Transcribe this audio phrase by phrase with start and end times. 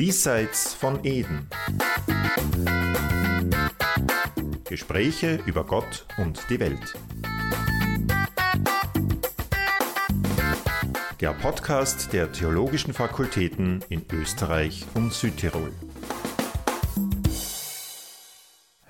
[0.00, 1.46] Diesseits von Eden.
[4.64, 6.96] Gespräche über Gott und die Welt.
[11.20, 15.70] Der Podcast der Theologischen Fakultäten in Österreich und Südtirol.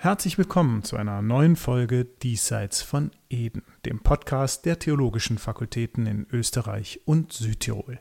[0.03, 6.27] Herzlich willkommen zu einer neuen Folge Diesseits von Eden, dem Podcast der Theologischen Fakultäten in
[6.33, 8.01] Österreich und Südtirol.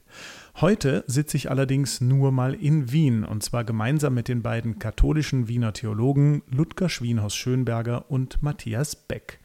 [0.61, 5.49] Heute sitze ich allerdings nur mal in Wien und zwar gemeinsam mit den beiden katholischen
[5.49, 9.41] Wiener Theologen Ludger Schwienhaus-Schönberger und Matthias Beck.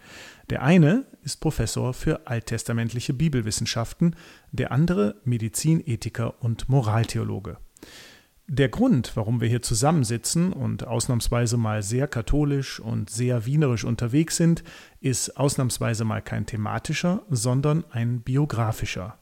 [0.48, 4.14] Der eine ist Professor für alttestamentliche Bibelwissenschaften,
[4.52, 7.56] der andere Medizinethiker und Moraltheologe.
[8.46, 14.36] Der Grund, warum wir hier zusammensitzen und ausnahmsweise mal sehr katholisch und sehr wienerisch unterwegs
[14.36, 14.62] sind,
[15.00, 19.18] ist ausnahmsweise mal kein thematischer, sondern ein biografischer.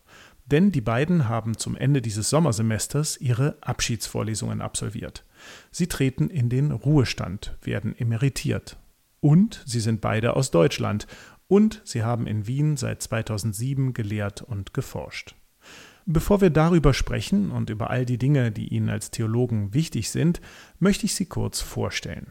[0.46, 5.24] Denn die beiden haben zum Ende dieses Sommersemesters ihre Abschiedsvorlesungen absolviert.
[5.70, 8.76] Sie treten in den Ruhestand, werden emeritiert.
[9.20, 11.06] Und sie sind beide aus Deutschland
[11.46, 15.36] und sie haben in Wien seit 2007 gelehrt und geforscht.
[16.06, 20.40] Bevor wir darüber sprechen und über all die Dinge, die Ihnen als Theologen wichtig sind,
[20.80, 22.26] möchte ich Sie kurz vorstellen.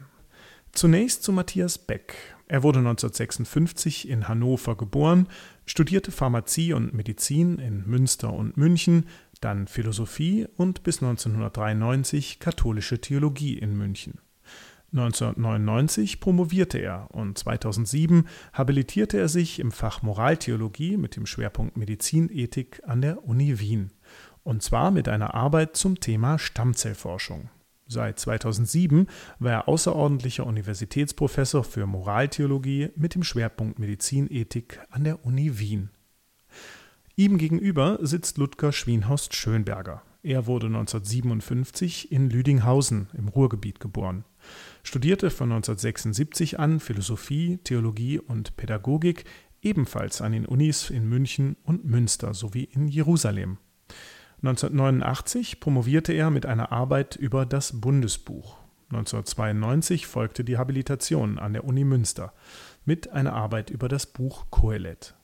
[0.72, 2.14] Zunächst zu Matthias Beck.
[2.48, 5.26] Er wurde 1956 in Hannover geboren,
[5.64, 9.06] studierte Pharmazie und Medizin in Münster und München,
[9.40, 14.18] dann Philosophie und bis 1993 katholische Theologie in München.
[14.92, 22.82] 1999 promovierte er und 2007 habilitierte er sich im Fach Moraltheologie mit dem Schwerpunkt Medizinethik
[22.86, 23.90] an der Uni Wien.
[24.42, 27.48] Und zwar mit einer Arbeit zum Thema Stammzellforschung.
[27.86, 29.06] Seit 2007
[29.38, 35.88] war er außerordentlicher Universitätsprofessor für Moraltheologie mit dem Schwerpunkt Medizinethik an der Uni Wien.
[37.16, 40.02] Ihm gegenüber sitzt Ludger Schwienhorst-Schönberger.
[40.22, 44.24] Er wurde 1957 in Lüdinghausen im Ruhrgebiet geboren
[44.82, 49.24] studierte von 1976 an Philosophie, Theologie und Pädagogik,
[49.62, 53.58] ebenfalls an den Unis in München und Münster sowie in Jerusalem.
[54.42, 58.56] 1989 promovierte er mit einer Arbeit über das Bundesbuch.
[58.90, 62.34] 1992 folgte die Habilitation an der Uni Münster
[62.84, 65.14] mit einer Arbeit über das Buch Kohelet.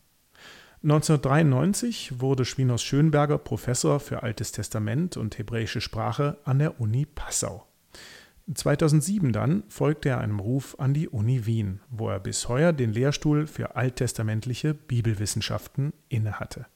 [0.84, 7.67] 1993 wurde Schwinos Schönberger Professor für Altes Testament und hebräische Sprache an der Uni Passau.
[8.53, 12.92] 2007 dann folgte er einem Ruf an die Uni Wien, wo er bis heuer den
[12.92, 16.66] Lehrstuhl für alttestamentliche Bibelwissenschaften innehatte.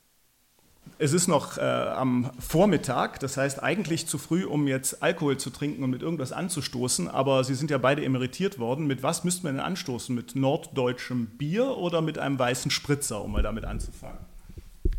[0.99, 5.51] Es ist noch äh, am Vormittag, das heißt eigentlich zu früh, um jetzt Alkohol zu
[5.51, 8.87] trinken und mit irgendwas anzustoßen, aber Sie sind ja beide emeritiert worden.
[8.87, 10.15] Mit was müsste man denn anstoßen?
[10.15, 14.19] Mit norddeutschem Bier oder mit einem weißen Spritzer, um mal damit anzufangen?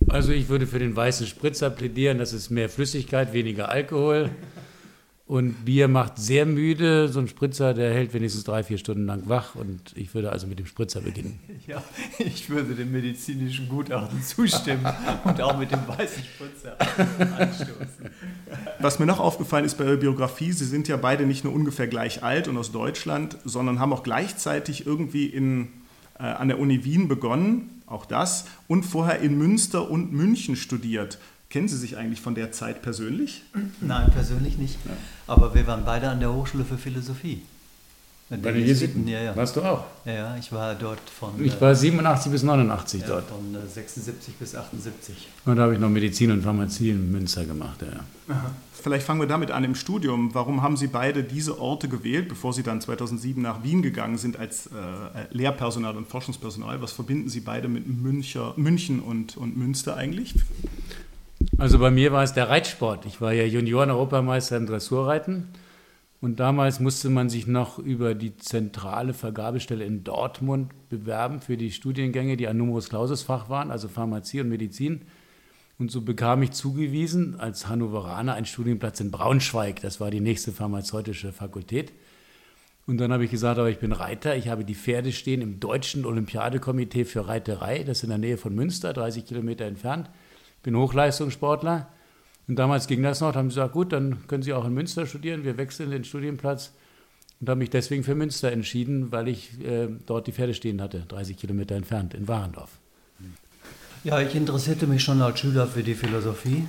[0.09, 4.29] Also ich würde für den weißen Spritzer plädieren, das ist mehr Flüssigkeit, weniger Alkohol.
[5.33, 7.07] Und Bier macht sehr müde.
[7.07, 9.55] So ein Spritzer, der hält wenigstens drei, vier Stunden lang wach.
[9.55, 11.39] Und ich würde also mit dem Spritzer beginnen.
[11.65, 11.81] Ja,
[12.19, 14.85] ich würde dem medizinischen Gutachten zustimmen
[15.23, 16.75] und auch mit dem weißen Spritzer
[17.39, 18.09] anstoßen.
[18.79, 21.87] Was mir noch aufgefallen ist bei Ihrer Biografie, Sie sind ja beide nicht nur ungefähr
[21.87, 25.69] gleich alt und aus Deutschland, sondern haben auch gleichzeitig irgendwie in,
[26.19, 31.17] äh, an der Uni Wien begonnen, auch das, und vorher in Münster und München studiert.
[31.53, 33.43] Kennen Sie sich eigentlich von der Zeit persönlich?
[33.79, 34.75] Nein, persönlich nicht.
[34.85, 34.91] Ja.
[35.27, 37.43] Aber wir waren beide an der Hochschule für Philosophie.
[38.29, 39.07] Bei den Jesuiten?
[39.07, 39.35] Ja, ja.
[39.35, 39.85] Warst du auch?
[40.03, 41.33] Ja, ja, ich war dort von.
[41.45, 43.29] Ich war 87 bis 89 ja, dort.
[43.29, 45.27] Von 76 äh, bis 78.
[45.45, 48.33] Und da habe ich noch Medizin und Pharmazie in Münster gemacht, ja.
[48.33, 48.51] Aha.
[48.71, 50.33] Vielleicht fangen wir damit an im Studium.
[50.33, 54.39] Warum haben Sie beide diese Orte gewählt, bevor Sie dann 2007 nach Wien gegangen sind
[54.39, 54.69] als äh,
[55.29, 56.81] Lehrpersonal und Forschungspersonal?
[56.81, 60.33] Was verbinden Sie beide mit Müncher, München und, und Münster eigentlich?
[61.57, 63.05] Also bei mir war es der Reitsport.
[63.05, 65.49] Ich war ja Junioren-Europameister im Dressurreiten.
[66.19, 71.71] Und damals musste man sich noch über die zentrale Vergabestelle in Dortmund bewerben für die
[71.71, 75.01] Studiengänge, die an Numerus Clausus Fach waren, also Pharmazie und Medizin.
[75.77, 79.81] Und so bekam ich zugewiesen als Hannoveraner einen Studienplatz in Braunschweig.
[79.81, 81.91] Das war die nächste pharmazeutische Fakultät.
[82.87, 84.35] Und dann habe ich gesagt, aber ich bin Reiter.
[84.35, 87.83] Ich habe die Pferde stehen im Deutschen Olympiadekomitee für Reiterei.
[87.83, 90.09] Das ist in der Nähe von Münster, 30 Kilometer entfernt
[90.63, 91.87] bin Hochleistungssportler.
[92.47, 95.05] Und damals ging das noch, haben sie gesagt, gut, dann können Sie auch in Münster
[95.05, 96.71] studieren, wir wechseln den Studienplatz.
[97.39, 101.03] Und habe mich deswegen für Münster entschieden, weil ich äh, dort die Pferde stehen hatte,
[101.07, 102.71] 30 Kilometer entfernt, in Warendorf.
[104.03, 106.67] Ja, ich interessierte mich schon als Schüler für die Philosophie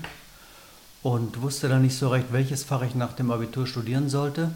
[1.03, 4.53] und wusste dann nicht so recht, welches Fach ich nach dem Abitur studieren sollte.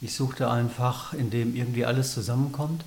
[0.00, 2.84] Ich suchte ein Fach, in dem irgendwie alles zusammenkommt.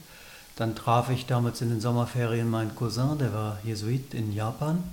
[0.57, 4.83] Dann traf ich damals in den Sommerferien meinen Cousin, der war Jesuit in Japan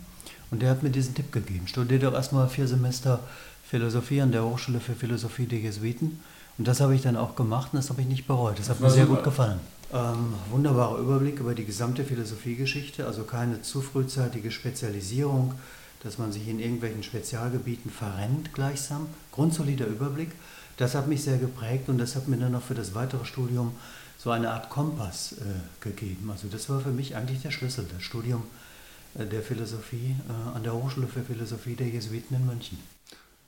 [0.50, 1.66] Und der hat mir diesen Tipp gegeben.
[1.66, 3.20] Studier doch erstmal vier Semester
[3.68, 6.20] Philosophie an der Hochschule für Philosophie der Jesuiten.
[6.58, 8.58] Und das habe ich dann auch gemacht und das habe ich nicht bereut.
[8.58, 9.60] Das hat mir sehr gut gefallen.
[9.92, 15.54] Ähm, wunderbarer Überblick über die gesamte Philosophiegeschichte, also keine zu frühzeitige Spezialisierung,
[16.02, 19.06] dass man sich in irgendwelchen Spezialgebieten verrennt gleichsam.
[19.32, 20.30] Grundsolider Überblick.
[20.76, 23.72] Das hat mich sehr geprägt und das hat mir dann auch für das weitere Studium
[24.18, 25.44] so eine Art Kompass äh,
[25.80, 26.30] gegeben.
[26.30, 28.75] Also das war für mich eigentlich der Schlüssel, das Studium äh,
[29.24, 32.78] der Philosophie äh, an der Hochschule für Philosophie der Jesuiten in München.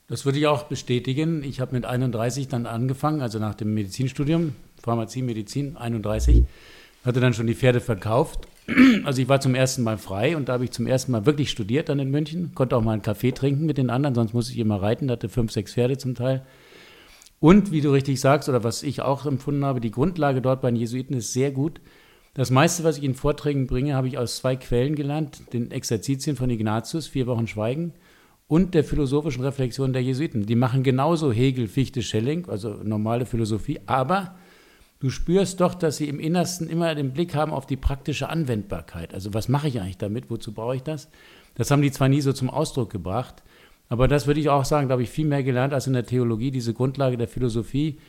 [0.07, 1.43] Das würde ich auch bestätigen.
[1.43, 6.43] Ich habe mit 31 dann angefangen, also nach dem Medizinstudium, Pharmazie, Medizin, 31,
[7.05, 8.47] hatte dann schon die Pferde verkauft.
[9.03, 11.49] Also ich war zum ersten Mal frei und da habe ich zum ersten Mal wirklich
[11.49, 14.53] studiert dann in München, konnte auch mal einen Kaffee trinken mit den anderen, sonst musste
[14.53, 16.45] ich immer reiten, hatte fünf, sechs Pferde zum Teil.
[17.39, 20.69] Und wie du richtig sagst, oder was ich auch empfunden habe, die Grundlage dort bei
[20.69, 21.79] den Jesuiten ist sehr gut.
[22.39, 26.37] Das meiste, was ich in Vorträgen bringe, habe ich aus zwei Quellen gelernt: den Exerzitien
[26.37, 27.91] von Ignatius, vier Wochen Schweigen,
[28.47, 30.45] und der philosophischen Reflexion der Jesuiten.
[30.45, 34.37] Die machen genauso Hegel, Fichte, Schelling, also normale Philosophie, aber
[35.01, 39.13] du spürst doch, dass sie im Innersten immer den Blick haben auf die praktische Anwendbarkeit.
[39.13, 40.29] Also was mache ich eigentlich damit?
[40.29, 41.09] Wozu brauche ich das?
[41.55, 43.43] Das haben die zwar nie so zum Ausdruck gebracht,
[43.89, 46.05] aber das würde ich auch sagen, da habe ich viel mehr gelernt als in der
[46.05, 47.99] Theologie, diese Grundlage der Philosophie.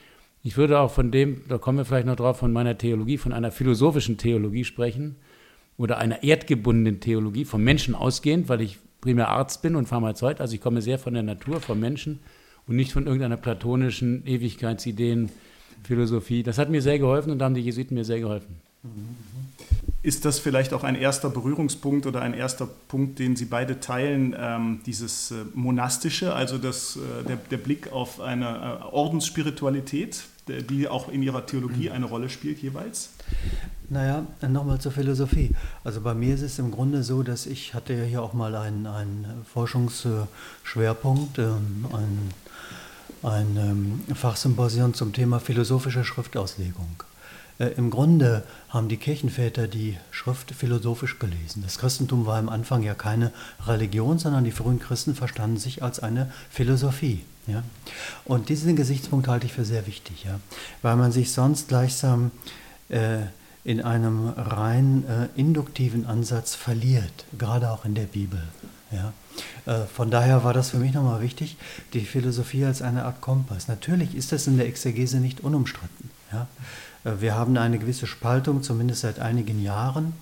[0.42, 3.32] Ich würde auch von dem, da kommen wir vielleicht noch drauf, von meiner Theologie, von
[3.32, 5.16] einer philosophischen Theologie sprechen
[5.76, 10.40] oder einer erdgebundenen Theologie, vom Menschen ausgehend, weil ich primär Arzt bin und Pharmazeut.
[10.40, 12.20] Also ich komme sehr von der Natur, vom Menschen
[12.66, 15.30] und nicht von irgendeiner platonischen Ewigkeitsideen,
[15.82, 16.42] Philosophie.
[16.42, 18.56] Das hat mir sehr geholfen und da haben die Jesuiten mir sehr geholfen.
[20.02, 24.34] Ist das vielleicht auch ein erster Berührungspunkt oder ein erster Punkt, den Sie beide teilen,
[24.38, 30.88] ähm, dieses äh, Monastische, also das, äh, der, der, Blick auf eine äh, Ordensspiritualität, die
[30.88, 33.10] auch in Ihrer Theologie eine Rolle spielt jeweils?
[33.88, 35.50] Naja, nochmal zur Philosophie.
[35.84, 38.54] Also bei mir ist es im Grunde so, dass ich hatte ja hier auch mal
[38.54, 42.30] einen, einen Forschungsschwerpunkt, ähm, ein,
[43.22, 47.02] ein ähm, Fachsymposion zum Thema philosophische Schriftauslegung.
[47.58, 51.62] Äh, Im Grunde haben die Kirchenväter die Schrift philosophisch gelesen.
[51.62, 53.32] Das Christentum war am Anfang ja keine
[53.66, 57.24] Religion, sondern die frühen Christen verstanden sich als eine Philosophie.
[57.46, 57.62] Ja?
[58.24, 60.40] Und diesen Gesichtspunkt halte ich für sehr wichtig, ja?
[60.82, 62.30] weil man sich sonst gleichsam
[62.88, 63.18] äh,
[63.64, 68.42] in einem rein äh, induktiven Ansatz verliert, gerade auch in der Bibel.
[68.90, 69.12] Ja?
[69.66, 71.56] Äh, von daher war das für mich nochmal wichtig,
[71.92, 73.68] die Philosophie als eine Art Kompass.
[73.68, 76.10] Natürlich ist das in der Exegese nicht unumstritten.
[76.32, 76.46] Ja?
[77.04, 80.14] Äh, wir haben eine gewisse Spaltung, zumindest seit einigen Jahren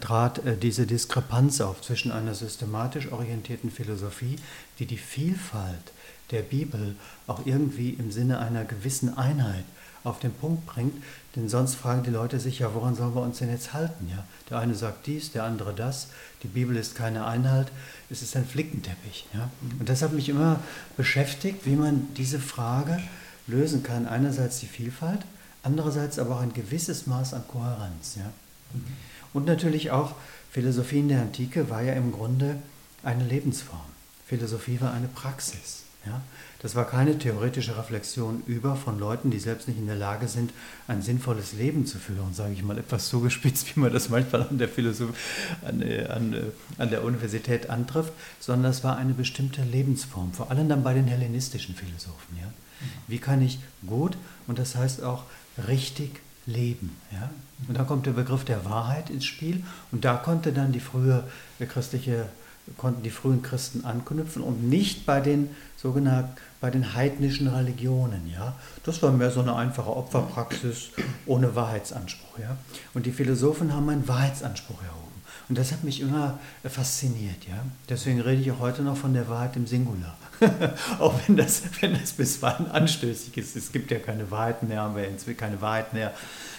[0.00, 4.36] trat äh, diese Diskrepanz auf zwischen einer systematisch orientierten Philosophie,
[4.78, 5.92] die die Vielfalt
[6.30, 6.96] der Bibel
[7.26, 9.64] auch irgendwie im Sinne einer gewissen Einheit
[10.06, 10.94] auf den Punkt bringt,
[11.34, 14.08] denn sonst fragen die Leute sich ja, woran sollen wir uns denn jetzt halten?
[14.08, 14.24] Ja?
[14.48, 16.08] Der eine sagt dies, der andere das,
[16.42, 17.72] die Bibel ist keine Einheit,
[18.08, 19.26] es ist ein Flickenteppich.
[19.34, 19.50] Ja?
[19.78, 20.60] Und das hat mich immer
[20.96, 23.00] beschäftigt, wie man diese Frage
[23.48, 24.06] lösen kann.
[24.06, 25.20] Einerseits die Vielfalt,
[25.62, 28.16] andererseits aber auch ein gewisses Maß an Kohärenz.
[28.16, 28.30] Ja?
[29.32, 30.14] Und natürlich auch
[30.52, 32.56] Philosophie in der Antike war ja im Grunde
[33.02, 33.80] eine Lebensform.
[34.26, 35.85] Philosophie war eine Praxis.
[36.06, 36.22] Ja?
[36.62, 40.52] Das war keine theoretische Reflexion über von Leuten, die selbst nicht in der Lage sind,
[40.88, 44.58] ein sinnvolles Leben zu führen, sage ich mal etwas zugespitzt, wie man das manchmal an
[44.58, 45.14] der Philosophie,
[45.66, 46.42] an, äh, an, äh,
[46.78, 51.06] an der Universität antrifft, sondern es war eine bestimmte Lebensform, vor allem dann bei den
[51.06, 52.36] hellenistischen Philosophen.
[52.40, 52.48] Ja?
[53.06, 54.16] Wie kann ich gut,
[54.46, 55.24] und das heißt auch
[55.68, 56.96] richtig leben.
[57.12, 57.30] Ja?
[57.68, 61.24] Und da kommt der Begriff der Wahrheit ins Spiel und da konnte dann die frühe
[61.68, 62.28] christliche,
[62.76, 68.28] konnten die frühen Christen anknüpfen und nicht bei den sogenannten, bei den heidnischen Religionen.
[68.32, 68.54] Ja?
[68.84, 70.90] Das war mehr so eine einfache Opferpraxis
[71.26, 72.38] ohne Wahrheitsanspruch.
[72.38, 72.56] Ja?
[72.94, 75.06] Und die Philosophen haben einen Wahrheitsanspruch erhoben.
[75.48, 77.46] Und das hat mich immer fasziniert.
[77.48, 77.64] Ja?
[77.88, 80.16] Deswegen rede ich auch heute noch von der Wahrheit im Singular.
[80.98, 83.56] auch wenn das, wenn das bisweilen anstößig ist.
[83.56, 86.12] Es gibt ja keine Wahrheit mehr, haben wir keine Wahrheit mehr.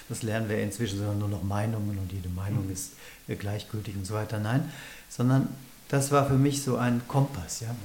[0.10, 2.94] Das lernen wir inzwischen, sondern nur noch Meinungen und jede Meinung ist
[3.28, 4.40] äh, gleichgültig und so weiter.
[4.40, 4.72] Nein,
[5.10, 5.50] sondern
[5.90, 7.62] das war für mich so ein Kompass.
[7.62, 7.76] Ja?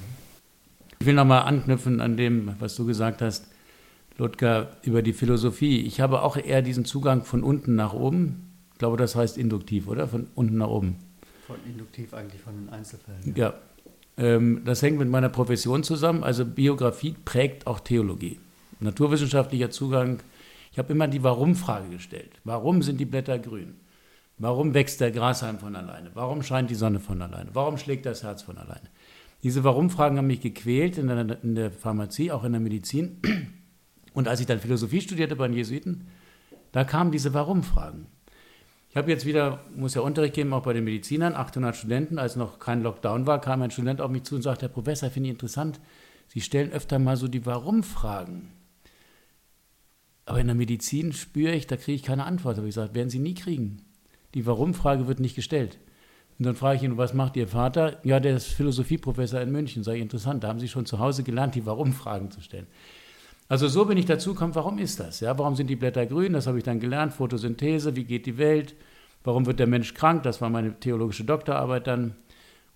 [0.99, 3.47] Ich will nochmal anknüpfen an dem, was du gesagt hast,
[4.18, 5.80] Ludger, über die Philosophie.
[5.80, 8.52] Ich habe auch eher diesen Zugang von unten nach oben.
[8.73, 10.06] Ich glaube, das heißt induktiv, oder?
[10.06, 10.97] Von unten nach oben.
[11.47, 13.35] Von induktiv eigentlich von den Einzelfällen.
[13.35, 13.49] Ja.
[13.49, 13.54] ja.
[14.18, 16.23] Ähm, das hängt mit meiner Profession zusammen.
[16.23, 18.38] Also Biografie prägt auch Theologie.
[18.80, 20.21] Naturwissenschaftlicher Zugang.
[20.73, 22.30] Ich habe immer die Warum-Frage gestellt.
[22.44, 23.75] Warum sind die Blätter grün?
[24.42, 26.11] Warum wächst der Grashalm von alleine?
[26.14, 27.50] Warum scheint die Sonne von alleine?
[27.52, 28.90] Warum schlägt das Herz von alleine?
[29.44, 33.18] Diese Warum-Fragen haben mich gequält in der, in der Pharmazie, auch in der Medizin.
[34.14, 36.08] Und als ich dann Philosophie studierte bei den Jesuiten,
[36.72, 38.08] da kamen diese Warum-Fragen.
[38.90, 42.18] Ich habe jetzt wieder, muss ja Unterricht geben, auch bei den Medizinern, 800 Studenten.
[42.18, 45.08] Als noch kein Lockdown war, kam ein Student auf mich zu und sagte, Herr Professor,
[45.08, 45.78] finde ich interessant,
[46.26, 48.50] Sie stellen öfter mal so die Warum-Fragen.
[50.26, 52.58] Aber in der Medizin spüre ich, da kriege ich keine Antwort.
[52.58, 53.82] Aber ich sage, werden Sie nie kriegen.
[54.34, 55.78] Die Warum-Frage wird nicht gestellt.
[56.38, 57.98] Und dann frage ich ihn, was macht Ihr Vater?
[58.04, 59.82] Ja, der ist Philosophieprofessor in München.
[59.82, 62.66] Ich, interessant, da haben Sie schon zu Hause gelernt, die Warum-Fragen zu stellen.
[63.48, 65.20] Also so bin ich dazu gekommen, warum ist das?
[65.20, 66.32] Ja, warum sind die Blätter grün?
[66.32, 67.12] Das habe ich dann gelernt.
[67.12, 68.74] Photosynthese, wie geht die Welt?
[69.24, 70.22] Warum wird der Mensch krank?
[70.22, 72.14] Das war meine theologische Doktorarbeit dann.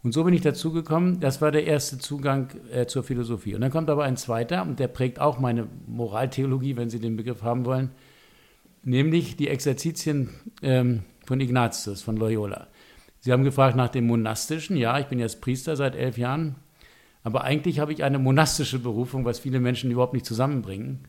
[0.03, 1.19] Und so bin ich dazu gekommen.
[1.19, 3.55] Das war der erste Zugang äh, zur Philosophie.
[3.55, 7.17] Und dann kommt aber ein zweiter, und der prägt auch meine Moraltheologie, wenn Sie den
[7.17, 7.91] Begriff haben wollen,
[8.85, 10.29] nämlich die Exerzitien
[10.63, 12.69] ähm, von Ignatius von Loyola.
[13.21, 14.77] Sie haben gefragt nach dem monastischen.
[14.77, 16.57] Ja, ich bin jetzt Priester seit elf Jahren.
[17.25, 21.09] Aber eigentlich habe ich eine monastische Berufung, was viele Menschen überhaupt nicht zusammenbringen.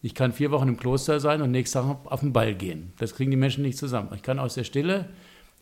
[0.00, 2.92] Ich kann vier Wochen im Kloster sein und nächsten Tag auf den Ball gehen.
[2.98, 4.10] Das kriegen die Menschen nicht zusammen.
[4.14, 5.10] Ich kann aus der Stille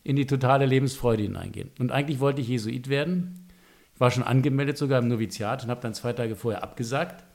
[0.03, 1.71] in die totale Lebensfreude hineingehen.
[1.79, 3.47] Und eigentlich wollte ich Jesuit werden.
[3.95, 7.25] Ich war schon angemeldet sogar im Noviziat und habe dann zwei Tage vorher abgesagt.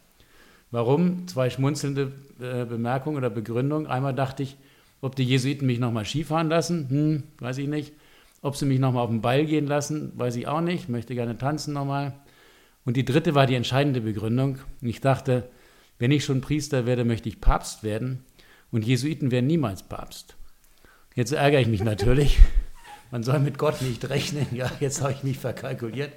[0.71, 1.29] Warum?
[1.29, 3.87] Zwei schmunzelnde äh, Bemerkungen oder Begründungen.
[3.87, 4.57] Einmal dachte ich,
[5.02, 7.92] ob die Jesuiten mich nochmal Skifahren lassen, hm, weiß ich nicht.
[8.40, 10.85] Ob sie mich nochmal auf den Ball gehen lassen, weiß ich auch nicht.
[10.85, 12.14] Ich möchte gerne tanzen nochmal.
[12.85, 14.59] Und die dritte war die entscheidende Begründung.
[14.80, 15.49] Ich dachte,
[15.99, 18.25] wenn ich schon Priester werde, möchte ich Papst werden.
[18.71, 20.37] Und Jesuiten werden niemals Papst.
[21.14, 22.38] Jetzt ärgere ich mich natürlich.
[23.11, 24.47] Man soll mit Gott nicht rechnen.
[24.52, 26.12] Ja, jetzt habe ich mich verkalkuliert.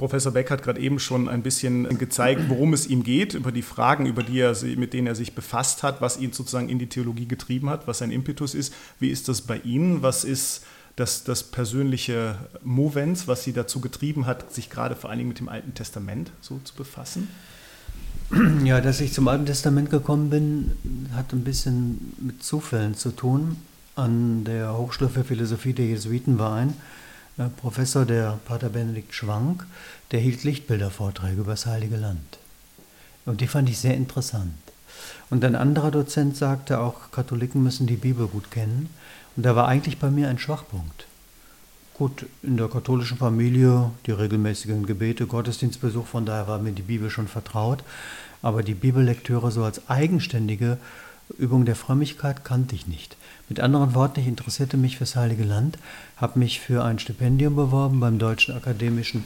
[0.00, 3.60] Professor Beck hat gerade eben schon ein bisschen gezeigt, worum es ihm geht, über die
[3.60, 6.86] Fragen, über die er, mit denen er sich befasst hat, was ihn sozusagen in die
[6.86, 8.72] Theologie getrieben hat, was sein Impetus ist.
[8.98, 10.00] Wie ist das bei Ihnen?
[10.00, 10.64] Was ist
[10.96, 15.38] das, das persönliche Movens, was Sie dazu getrieben hat, sich gerade vor allen Dingen mit
[15.38, 17.28] dem Alten Testament so zu befassen?
[18.64, 20.72] Ja, dass ich zum Alten Testament gekommen bin,
[21.14, 23.58] hat ein bisschen mit Zufällen zu tun.
[23.96, 26.72] An der Hochschule für Philosophie der Jesuiten war ein
[27.48, 29.64] Professor, der Pater Benedikt Schwank,
[30.10, 32.38] der hielt Lichtbildervorträge über das Heilige Land.
[33.24, 34.54] Und die fand ich sehr interessant.
[35.30, 38.90] Und ein anderer Dozent sagte auch, Katholiken müssen die Bibel gut kennen.
[39.36, 41.06] Und da war eigentlich bei mir ein Schwachpunkt.
[41.94, 47.10] Gut, in der katholischen Familie die regelmäßigen Gebete, Gottesdienstbesuch, von daher war mir die Bibel
[47.10, 47.84] schon vertraut.
[48.42, 50.78] Aber die Bibellektüre so als eigenständige
[51.38, 53.16] Übung der Frömmigkeit kannte ich nicht.
[53.48, 55.78] Mit anderen Worten, ich interessierte mich fürs Heilige Land,
[56.16, 59.24] habe mich für ein Stipendium beworben beim Deutschen Akademischen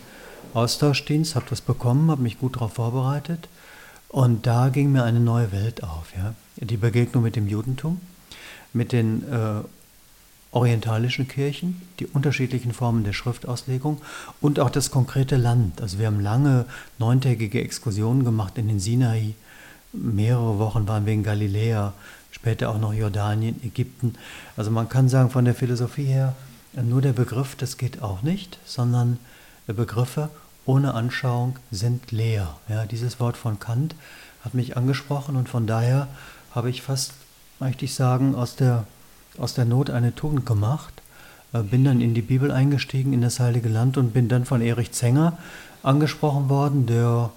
[0.52, 3.48] Austauschdienst, habe das bekommen, habe mich gut darauf vorbereitet
[4.08, 6.14] und da ging mir eine neue Welt auf.
[6.16, 6.34] Ja?
[6.56, 8.00] Die Begegnung mit dem Judentum,
[8.72, 9.62] mit den äh,
[10.54, 14.00] orientalischen Kirchen, die unterschiedlichen Formen der Schriftauslegung
[14.40, 15.82] und auch das konkrete Land.
[15.82, 16.66] Also wir haben lange
[16.98, 19.34] neuntägige Exkursionen gemacht in den Sinai.
[19.94, 21.92] Mehrere Wochen waren wir in Galiläa,
[22.30, 24.14] später auch noch Jordanien, Ägypten.
[24.56, 26.34] Also man kann sagen, von der Philosophie her,
[26.72, 29.18] nur der Begriff, das geht auch nicht, sondern
[29.66, 30.30] Begriffe
[30.66, 32.56] ohne Anschauung sind leer.
[32.68, 33.94] Ja, dieses Wort von Kant
[34.44, 36.08] hat mich angesprochen und von daher
[36.54, 37.12] habe ich fast,
[37.60, 38.84] möchte ich sagen, aus der
[39.38, 41.02] aus der Not eine Tugend gemacht,
[41.52, 44.60] äh, bin dann in die Bibel eingestiegen, in das Heilige Land und bin dann von
[44.60, 45.38] Erich Zenger
[45.82, 47.30] angesprochen worden, der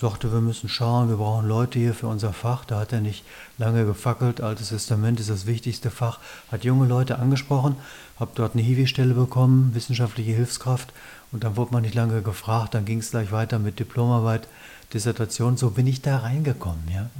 [0.00, 2.64] sagte, wir müssen schauen, wir brauchen Leute hier für unser Fach.
[2.64, 3.22] Da hat er nicht
[3.58, 4.40] lange gefackelt.
[4.40, 6.18] Altes Testament ist das wichtigste Fach.
[6.50, 7.76] Hat junge Leute angesprochen,
[8.18, 10.92] habe dort eine Hiwi-Stelle bekommen, wissenschaftliche Hilfskraft.
[11.32, 12.74] Und dann wurde man nicht lange gefragt.
[12.74, 14.48] Dann ging es gleich weiter mit Diplomarbeit,
[14.94, 15.58] Dissertation.
[15.58, 16.88] So bin ich da reingekommen.
[16.92, 17.10] Ja.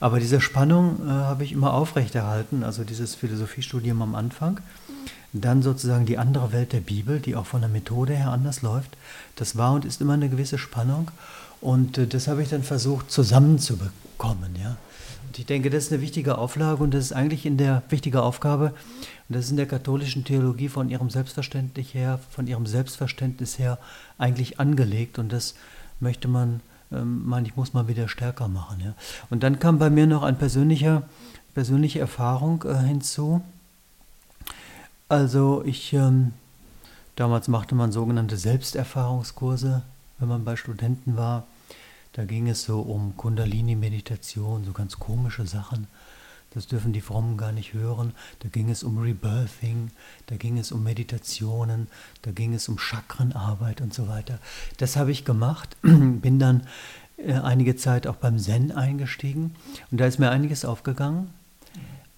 [0.00, 2.64] Aber diese Spannung äh, habe ich immer aufrechterhalten.
[2.64, 4.60] Also dieses Philosophiestudium am Anfang.
[5.34, 8.96] Dann sozusagen die andere Welt der Bibel, die auch von der Methode her anders läuft.
[9.36, 11.10] Das war und ist immer eine gewisse Spannung.
[11.64, 14.54] Und äh, das habe ich dann versucht zusammenzubekommen.
[14.62, 14.76] Ja.
[15.26, 18.22] Und ich denke, das ist eine wichtige Auflage und das ist eigentlich in der wichtige
[18.22, 18.74] Aufgabe.
[19.28, 23.78] Und das ist in der katholischen Theologie von ihrem Selbstverständnis her, von ihrem Selbstverständnis her
[24.18, 25.18] eigentlich angelegt.
[25.18, 25.54] Und das
[26.00, 26.60] möchte man,
[26.92, 28.82] ähm, meine ich, muss man wieder stärker machen.
[28.84, 28.92] Ja.
[29.30, 31.02] Und dann kam bei mir noch eine persönliche,
[31.54, 33.40] persönliche Erfahrung äh, hinzu.
[35.08, 36.34] Also ich, ähm,
[37.16, 39.80] damals machte man sogenannte Selbsterfahrungskurse,
[40.18, 41.44] wenn man bei Studenten war.
[42.14, 45.88] Da ging es so um Kundalini-Meditation, so ganz komische Sachen.
[46.54, 48.12] Das dürfen die Frommen gar nicht hören.
[48.38, 49.90] Da ging es um Rebirthing,
[50.26, 51.88] da ging es um Meditationen,
[52.22, 54.38] da ging es um Chakrenarbeit und so weiter.
[54.76, 56.68] Das habe ich gemacht, bin dann
[57.16, 59.56] äh, einige Zeit auch beim Zen eingestiegen
[59.90, 61.30] und da ist mir einiges aufgegangen.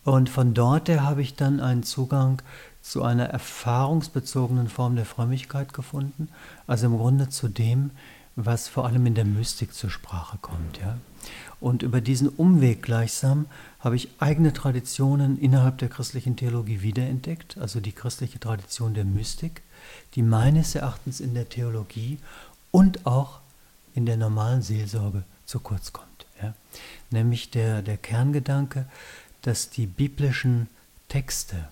[0.04, 2.42] Und von dort her habe ich dann einen Zugang
[2.82, 6.28] zu einer erfahrungsbezogenen Form der Frömmigkeit gefunden,
[6.66, 7.90] also im Grunde zu dem,
[8.36, 10.78] was vor allem in der Mystik zur Sprache kommt.
[10.78, 10.98] Ja?
[11.58, 13.46] Und über diesen Umweg gleichsam
[13.80, 19.62] habe ich eigene Traditionen innerhalb der christlichen Theologie wiederentdeckt, also die christliche Tradition der Mystik,
[20.14, 22.18] die meines Erachtens in der Theologie
[22.70, 23.40] und auch
[23.94, 26.26] in der normalen Seelsorge zu kurz kommt.
[26.42, 26.54] Ja?
[27.10, 28.84] Nämlich der, der Kerngedanke,
[29.40, 30.68] dass die biblischen
[31.08, 31.68] Texte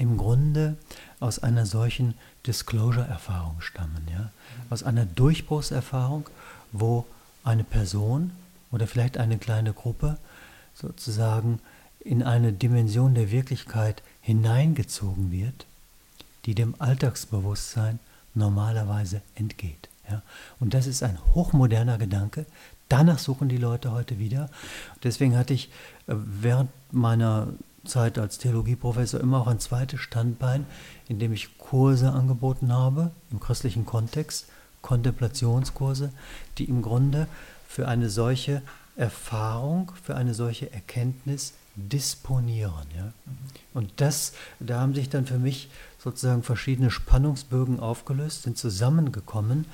[0.00, 0.76] im Grunde
[1.20, 2.14] aus einer solchen
[2.46, 4.30] Disclosure-Erfahrung stammen, ja?
[4.70, 6.28] aus einer Durchbruchserfahrung,
[6.72, 7.04] wo
[7.44, 8.32] eine Person
[8.72, 10.16] oder vielleicht eine kleine Gruppe
[10.74, 11.60] sozusagen
[12.00, 15.66] in eine Dimension der Wirklichkeit hineingezogen wird,
[16.46, 17.98] die dem Alltagsbewusstsein
[18.34, 19.90] normalerweise entgeht.
[20.08, 20.22] Ja?
[20.60, 22.46] Und das ist ein hochmoderner Gedanke.
[22.88, 24.48] Danach suchen die Leute heute wieder.
[25.04, 25.68] Deswegen hatte ich
[26.06, 27.48] äh, während meiner
[27.84, 30.66] Zeit als Theologieprofessor immer auch ein zweites Standbein,
[31.08, 34.46] in dem ich Kurse angeboten habe, im christlichen Kontext,
[34.82, 36.12] Kontemplationskurse,
[36.58, 37.26] die im Grunde
[37.68, 38.62] für eine solche
[38.96, 42.86] Erfahrung, für eine solche Erkenntnis disponieren.
[42.96, 43.12] Ja?
[43.74, 49.66] Und das, da haben sich dann für mich sozusagen verschiedene Spannungsbögen aufgelöst, sind zusammengekommen.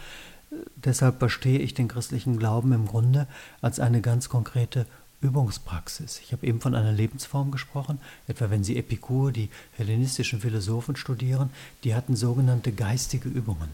[0.76, 3.26] Deshalb verstehe ich den christlichen Glauben im Grunde
[3.60, 4.86] als eine ganz konkrete
[5.20, 6.20] Übungspraxis.
[6.20, 11.50] Ich habe eben von einer Lebensform gesprochen, etwa wenn Sie Epikur, die hellenistischen Philosophen studieren,
[11.84, 13.68] die hatten sogenannte geistige Übungen.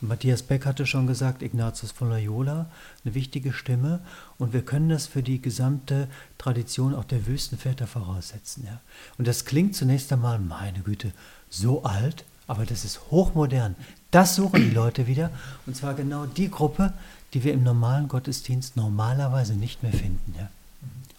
[0.00, 2.66] Matthias Beck hatte schon gesagt, Ignatius von Loyola,
[3.04, 4.00] eine wichtige Stimme.
[4.38, 6.06] Und wir können das für die gesamte
[6.38, 8.64] Tradition auch der Wüstenväter voraussetzen.
[8.64, 8.80] Ja.
[9.18, 11.12] Und das klingt zunächst einmal, meine Güte,
[11.50, 13.74] so alt, aber das ist hochmodern.
[14.12, 15.30] Das suchen die Leute wieder.
[15.66, 16.92] Und zwar genau die Gruppe,
[17.34, 20.34] die wir im normalen Gottesdienst normalerweise nicht mehr finden.
[20.38, 20.48] Ja.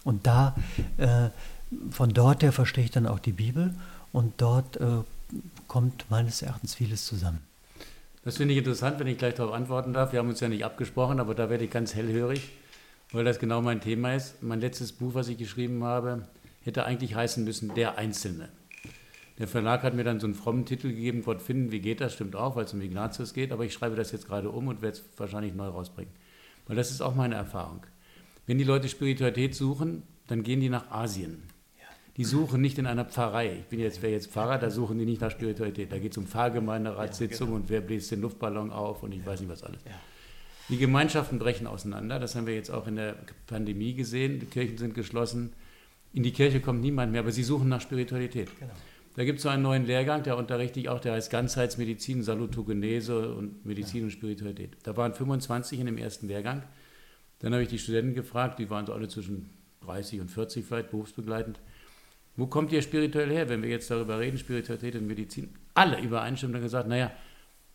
[0.04, 0.56] Und da,
[0.96, 1.28] äh,
[1.90, 3.74] von dort her verstehe ich dann auch die Bibel
[4.12, 4.86] und dort äh,
[5.68, 7.40] kommt meines Erachtens vieles zusammen.
[8.24, 10.12] Das finde ich interessant, wenn ich gleich darauf antworten darf.
[10.12, 12.50] Wir haben uns ja nicht abgesprochen, aber da werde ich ganz hellhörig,
[13.12, 14.42] weil das genau mein Thema ist.
[14.42, 16.26] Mein letztes Buch, was ich geschrieben habe,
[16.62, 18.50] hätte eigentlich heißen müssen Der Einzelne.
[19.38, 22.12] Der Verlag hat mir dann so einen frommen Titel gegeben, Gott finden, wie geht das?
[22.12, 24.82] Stimmt auch, weil es um Ignatius geht, aber ich schreibe das jetzt gerade um und
[24.82, 26.12] werde es wahrscheinlich neu rausbringen.
[26.66, 27.80] Weil das ist auch meine Erfahrung.
[28.50, 31.44] Wenn die Leute Spiritualität suchen, dann gehen die nach Asien.
[32.16, 33.58] Die suchen nicht in einer Pfarrei.
[33.60, 35.92] Ich bin jetzt, wäre jetzt Pfarrer, da suchen die nicht nach Spiritualität.
[35.92, 37.62] Da geht es um Pfarrgemeinderatssitzungen ja, genau.
[37.62, 39.26] und wer bläst den Luftballon auf und ich ja.
[39.26, 39.84] weiß nicht was alles.
[39.84, 39.92] Ja.
[40.68, 42.18] Die Gemeinschaften brechen auseinander.
[42.18, 43.14] Das haben wir jetzt auch in der
[43.46, 44.40] Pandemie gesehen.
[44.40, 45.52] Die Kirchen sind geschlossen.
[46.12, 48.48] In die Kirche kommt niemand mehr, aber sie suchen nach Spiritualität.
[48.58, 48.72] Genau.
[49.14, 53.32] Da gibt es so einen neuen Lehrgang, der unterrichte ich auch, der heißt Ganzheitsmedizin, Salutogenese
[53.32, 54.76] und Medizin und Spiritualität.
[54.82, 56.64] Da waren 25 in dem ersten Lehrgang.
[57.40, 59.50] Dann habe ich die Studenten gefragt, die waren so alle zwischen
[59.82, 61.58] 30 und 40 vielleicht, berufsbegleitend.
[62.36, 65.50] Wo kommt ihr spirituell her, wenn wir jetzt darüber reden, Spiritualität und Medizin?
[65.74, 67.10] Alle übereinstimmen und gesagt, naja,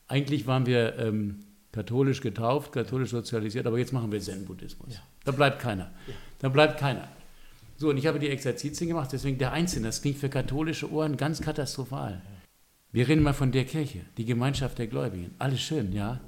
[0.07, 1.39] eigentlich waren wir ähm,
[1.71, 4.93] katholisch getauft, katholisch sozialisiert, aber jetzt machen wir Zen-Buddhismus.
[4.93, 5.01] Ja.
[5.25, 5.91] Da bleibt keiner.
[6.07, 6.13] Ja.
[6.39, 7.07] Da bleibt keiner.
[7.77, 11.17] So, und ich habe die Exerzitien gemacht, deswegen der Einzelne, das klingt für katholische Ohren
[11.17, 12.21] ganz katastrophal.
[12.91, 15.35] Wir reden mal von der Kirche, die Gemeinschaft der Gläubigen.
[15.37, 16.21] Alles schön, ja.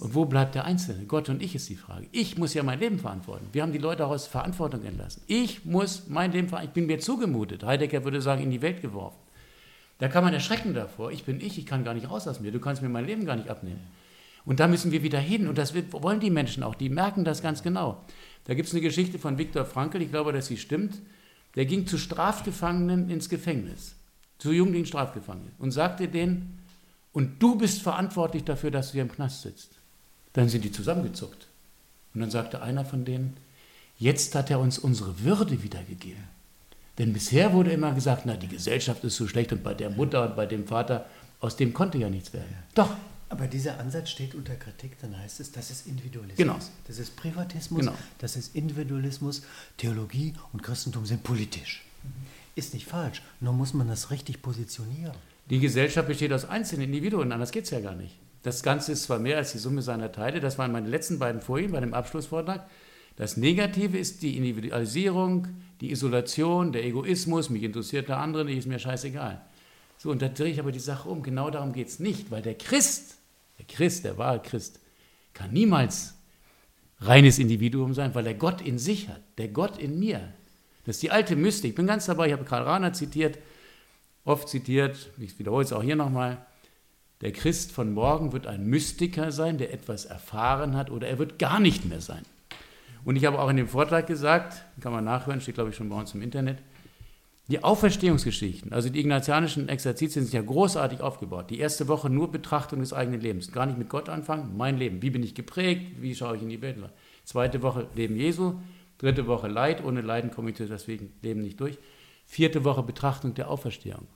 [0.00, 1.04] Und wo bleibt der Einzelne?
[1.04, 2.06] Gott und ich ist die Frage.
[2.10, 3.46] Ich muss ja mein Leben verantworten.
[3.52, 5.22] Wir haben die Leute aus Verantwortung entlassen.
[5.26, 6.70] Ich muss mein Leben verantworten.
[6.70, 7.64] Ich bin mir zugemutet.
[7.64, 9.18] Heidegger würde sagen, in die Welt geworfen.
[9.98, 11.12] Da kann man erschrecken davor.
[11.12, 12.50] Ich bin ich, ich kann gar nicht raus aus mir.
[12.50, 13.80] Du kannst mir mein Leben gar nicht abnehmen.
[14.46, 15.46] Und da müssen wir wieder hin.
[15.46, 16.74] Und das wollen die Menschen auch.
[16.74, 18.02] Die merken das ganz genau.
[18.44, 21.02] Da gibt es eine Geschichte von Viktor Frankl, ich glaube, dass sie stimmt.
[21.56, 23.96] Der ging zu Strafgefangenen ins Gefängnis.
[24.38, 25.52] Zu Jugendlichen Strafgefangenen.
[25.58, 26.58] Und sagte denen,
[27.12, 29.79] und du bist verantwortlich dafür, dass du hier im Knast sitzt.
[30.32, 31.46] Dann sind die zusammengezuckt.
[32.14, 33.36] Und dann sagte einer von denen,
[33.98, 36.24] jetzt hat er uns unsere Würde wiedergegeben.
[36.98, 40.24] Denn bisher wurde immer gesagt, na, die Gesellschaft ist so schlecht und bei der Mutter
[40.28, 41.06] und bei dem Vater,
[41.40, 42.54] aus dem konnte ja nichts werden.
[42.74, 42.94] Doch.
[43.30, 46.36] Aber dieser Ansatz steht unter Kritik, dann heißt es, das ist Individualismus.
[46.36, 46.58] Genau.
[46.88, 47.94] Das ist Privatismus, genau.
[48.18, 49.42] das ist Individualismus,
[49.76, 51.84] Theologie und Christentum sind politisch.
[52.56, 55.14] Ist nicht falsch, nur muss man das richtig positionieren.
[55.48, 58.16] Die Gesellschaft besteht aus einzelnen Individuen, anders geht es ja gar nicht.
[58.42, 61.40] Das Ganze ist zwar mehr als die Summe seiner Teile, das waren meine letzten beiden
[61.40, 62.68] Folien bei dem Abschlussvortrag.
[63.16, 65.48] Das Negative ist die Individualisierung,
[65.80, 69.42] die Isolation, der Egoismus, mich interessiert der andere nicht, ist mir scheißegal.
[69.98, 71.22] So, und da drehe ich aber die Sache um.
[71.22, 73.16] Genau darum geht es nicht, weil der Christ,
[73.58, 74.80] der Christ, der wahre Christ,
[75.34, 76.14] kann niemals
[77.00, 80.32] reines Individuum sein, weil er Gott in sich hat, der Gott in mir.
[80.86, 81.70] Das ist die alte Mystik.
[81.70, 83.38] Ich bin ganz dabei, ich habe Karl Rahner zitiert,
[84.24, 86.46] oft zitiert, ich wiederhole es auch hier nochmal.
[87.20, 91.38] Der Christ von morgen wird ein Mystiker sein, der etwas erfahren hat, oder er wird
[91.38, 92.22] gar nicht mehr sein.
[93.04, 95.88] Und ich habe auch in dem Vortrag gesagt, kann man nachhören, steht glaube ich schon
[95.88, 96.58] bei uns im Internet,
[97.50, 101.50] Die Auferstehungsgeschichten, also die ignatianischen Exerzitien sind ja großartig aufgebaut.
[101.50, 103.50] Die erste Woche nur Betrachtung des eigenen Lebens.
[103.50, 105.02] Gar nicht mit Gott anfangen, mein Leben.
[105.02, 106.00] Wie bin ich geprägt?
[106.00, 106.76] Wie schaue ich in die Welt?
[107.24, 108.60] Zweite Woche Leben Jesu.
[108.98, 109.82] Dritte Woche Leid.
[109.84, 111.76] Ohne Leiden komme ich deswegen Leben nicht durch.
[112.24, 114.06] Vierte Woche Betrachtung der Auferstehung.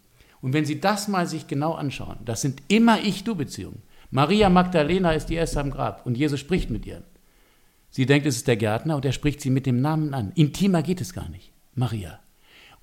[0.44, 3.80] Und wenn Sie das mal sich genau anschauen, das sind immer Ich-Du-Beziehungen.
[4.10, 7.02] Maria Magdalena ist die erste am Grab und Jesus spricht mit ihr.
[7.88, 10.32] Sie denkt, es ist der Gärtner und er spricht sie mit dem Namen an.
[10.34, 11.50] Intimer geht es gar nicht.
[11.74, 12.18] Maria.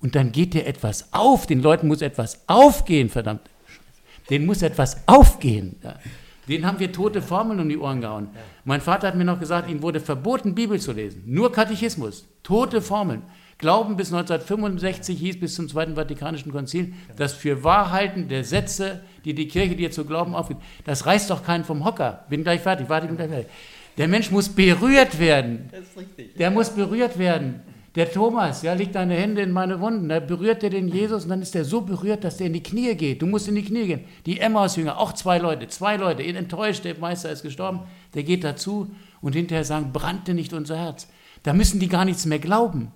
[0.00, 1.46] Und dann geht dir etwas auf.
[1.46, 3.48] Den Leuten muss etwas aufgehen, verdammt.
[4.28, 5.76] Denen muss etwas aufgehen.
[6.48, 8.30] Den haben wir tote Formeln um die Ohren gehauen.
[8.64, 11.22] Mein Vater hat mir noch gesagt, ihm wurde verboten, Bibel zu lesen.
[11.26, 12.26] Nur Katechismus.
[12.42, 13.22] Tote Formeln.
[13.62, 19.34] Glauben bis 1965 hieß bis zum Zweiten Vatikanischen Konzil, dass für Wahrheiten der Sätze, die
[19.34, 22.24] die Kirche dir zu glauben aufgibt, das reißt doch keinen vom Hocker.
[22.28, 23.46] Bin gleich fertig, warte, bin gleich fertig.
[23.98, 25.68] Der Mensch muss berührt werden.
[25.70, 26.34] Das ist richtig.
[26.34, 27.60] Der muss berührt werden.
[27.94, 30.08] Der Thomas, ja, legt deine Hände in meine Wunden.
[30.08, 32.64] Da berührt er den Jesus und dann ist er so berührt, dass er in die
[32.64, 33.22] Knie geht.
[33.22, 34.00] Du musst in die Knie gehen.
[34.26, 37.82] Die Emmaus-Jünger, auch zwei Leute, zwei Leute, enttäuscht, der Meister ist gestorben.
[38.14, 41.06] Der geht dazu und hinterher sagen, brannte nicht unser Herz.
[41.44, 42.90] Da müssen die gar nichts mehr glauben.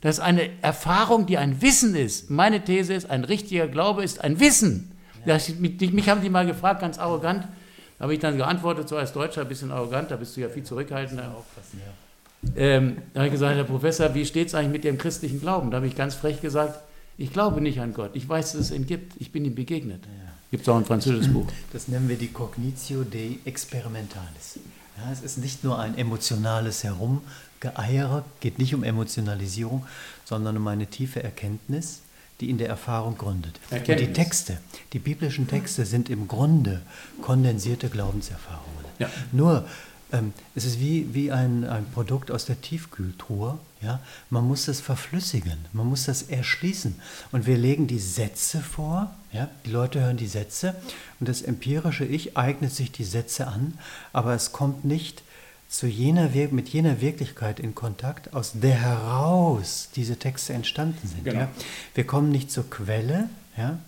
[0.00, 2.30] Das ist eine Erfahrung, die ein Wissen ist.
[2.30, 4.92] Meine These ist, ein richtiger Glaube ist ein Wissen.
[5.26, 7.44] Das, mich, mich haben die mal gefragt, ganz arrogant.
[7.98, 10.48] Da habe ich dann geantwortet, so als Deutscher, ein bisschen arrogant, da bist du ja
[10.48, 11.34] viel zurückhaltender.
[12.56, 15.70] Ähm, da habe ich gesagt, Herr Professor, wie steht es eigentlich mit Ihrem christlichen Glauben?
[15.70, 16.80] Da habe ich ganz frech gesagt,
[17.18, 18.12] ich glaube nicht an Gott.
[18.14, 19.20] Ich weiß, dass es ihn gibt.
[19.20, 20.06] Ich bin ihm begegnet.
[20.06, 20.30] Ja.
[20.50, 21.46] Gibt es auch ein französisches Buch.
[21.72, 24.58] Das nennen wir die Cognitio Dei Experimentalis.
[24.96, 26.82] Ja, es ist nicht nur ein emotionales
[27.60, 29.86] Herumgeeiere, geht nicht um Emotionalisierung,
[30.24, 32.00] sondern um eine tiefe Erkenntnis,
[32.40, 33.60] die in der Erfahrung gründet.
[33.70, 34.00] Erkenntnis.
[34.00, 34.58] Und die Texte,
[34.92, 36.80] die biblischen Texte sind im Grunde
[37.22, 38.84] kondensierte Glaubenserfahrungen.
[38.98, 39.10] Ja.
[39.32, 39.66] Nur
[40.12, 43.58] ähm, es ist wie, wie ein, ein Produkt aus der Tiefkühltruhe.
[43.82, 44.00] Ja?
[44.30, 46.96] Man muss das verflüssigen, man muss das erschließen.
[47.30, 49.48] Und wir legen die Sätze vor, ja?
[49.66, 50.74] die Leute hören die Sätze
[51.18, 53.78] und das empirische Ich eignet sich die Sätze an,
[54.12, 55.22] aber es kommt nicht
[55.70, 61.24] zu jener, mit jener Wirklichkeit in Kontakt, aus der heraus diese Texte entstanden sind.
[61.24, 61.40] Genau.
[61.40, 61.48] Ja?
[61.94, 63.78] Wir kommen nicht zur Quelle, ja?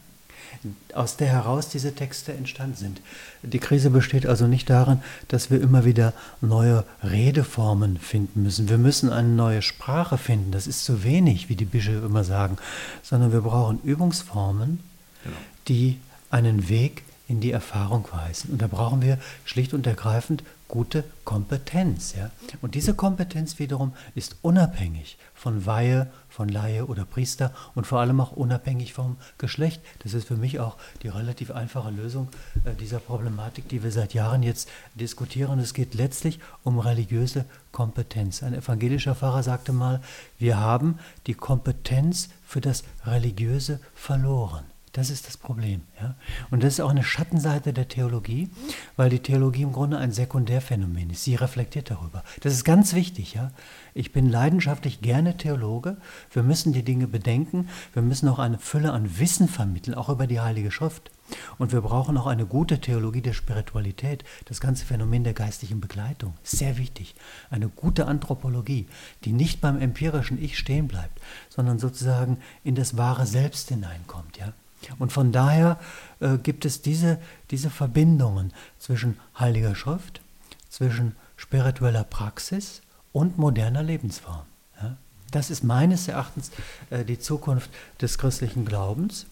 [0.95, 3.01] aus der heraus diese Texte entstanden sind.
[3.43, 8.69] Die Krise besteht also nicht darin, dass wir immer wieder neue Redeformen finden müssen.
[8.69, 10.53] Wir müssen eine neue Sprache finden.
[10.53, 12.59] Das ist zu wenig, wie die Bischöfe immer sagen,
[13.03, 14.79] sondern wir brauchen Übungsformen,
[15.25, 15.37] genau.
[15.67, 15.99] die
[16.31, 18.53] einen Weg in die Erfahrung weisen.
[18.53, 22.15] Und da brauchen wir schlicht und ergreifend gute Kompetenz.
[22.17, 22.31] Ja?
[22.63, 28.19] Und diese Kompetenz wiederum ist unabhängig von Weihe, von Laie oder Priester und vor allem
[28.23, 29.83] auch unabhängig vom Geschlecht.
[30.03, 32.29] Das ist für mich auch die relativ einfache Lösung
[32.65, 35.59] äh, dieser Problematik, die wir seit Jahren jetzt diskutieren.
[35.59, 38.43] Es geht letztlich um religiöse Kompetenz.
[38.43, 40.01] Ein evangelischer Pfarrer sagte mal,
[40.39, 44.72] wir haben die Kompetenz für das Religiöse verloren.
[44.93, 45.83] Das ist das Problem.
[46.01, 46.17] Ja?
[46.51, 48.51] Und das ist auch eine Schattenseite der Theologie,
[48.97, 51.25] weil die Theologie im Grunde ein Sekundärphänomen ist.
[51.25, 52.23] Sie reflektiert darüber.
[52.41, 53.33] Das ist ganz wichtig.
[53.33, 53.53] Ja?
[53.95, 55.97] Ich bin leidenschaftlich gerne Theologe.
[56.31, 57.71] Wir müssen die Dinge bedenken.
[57.95, 61.11] Wir müssen auch eine Fülle an Wissen vermitteln, auch über die Heilige Schrift.
[61.57, 66.35] Und wir brauchen auch eine gute Theologie der Spiritualität, das ganze Phänomen der geistlichen Begleitung.
[66.43, 67.15] Sehr wichtig.
[67.49, 68.87] Eine gute Anthropologie,
[69.25, 74.37] die nicht beim empirischen Ich stehen bleibt, sondern sozusagen in das wahre Selbst hineinkommt.
[74.37, 74.53] Ja?
[74.99, 75.79] Und von daher
[76.21, 77.19] äh, gibt es diese,
[77.51, 80.21] diese Verbindungen zwischen Heiliger Schrift,
[80.69, 84.43] zwischen spiritueller Praxis und moderner Lebensform.
[84.81, 84.97] Ja?
[85.31, 86.51] Das ist meines Erachtens
[86.91, 89.27] äh, die Zukunft des christlichen Glaubens.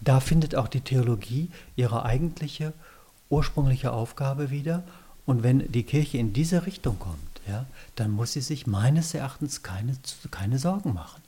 [0.00, 2.72] Da findet auch die Theologie ihre eigentliche,
[3.28, 4.84] ursprüngliche Aufgabe wieder.
[5.26, 9.62] Und wenn die Kirche in diese Richtung kommt, ja, dann muss sie sich meines Erachtens
[9.62, 9.96] keine,
[10.30, 11.23] keine Sorgen machen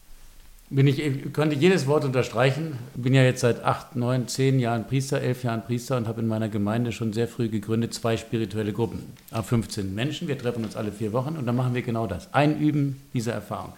[0.69, 2.79] bin ich, konnte jedes Wort unterstreichen.
[2.95, 6.27] Bin ja jetzt seit acht, neun, zehn Jahren Priester, elf Jahren Priester und habe in
[6.27, 9.13] meiner Gemeinde schon sehr früh gegründet zwei spirituelle Gruppen.
[9.31, 10.27] Ab 15 Menschen.
[10.27, 12.33] Wir treffen uns alle vier Wochen und dann machen wir genau das.
[12.35, 13.75] Einüben dieser Erfahrung.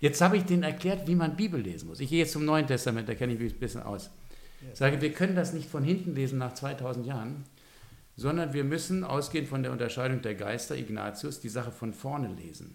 [0.00, 2.00] Jetzt habe ich denen erklärt, wie man Bibel lesen muss.
[2.00, 4.10] Ich gehe jetzt zum Neuen Testament, da kenne ich mich ein bisschen aus.
[4.72, 7.44] Ich sage, wir können das nicht von hinten lesen nach 2000 Jahren,
[8.16, 12.74] sondern wir müssen, ausgehend von der Unterscheidung der Geister, Ignatius, die Sache von vorne lesen.